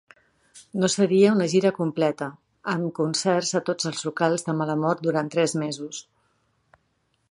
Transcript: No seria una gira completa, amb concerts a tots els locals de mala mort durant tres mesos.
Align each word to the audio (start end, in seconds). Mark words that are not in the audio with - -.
No 0.83 0.87
seria 0.93 1.33
una 1.37 1.47
gira 1.51 1.71
completa, 1.75 2.31
amb 2.75 2.89
concerts 3.03 3.53
a 3.61 3.63
tots 3.71 3.91
els 3.93 4.03
locals 4.09 4.49
de 4.49 4.59
mala 4.63 4.81
mort 4.87 5.09
durant 5.09 5.35
tres 5.37 5.59
mesos. 5.67 6.07